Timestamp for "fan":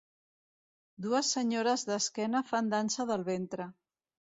2.51-2.73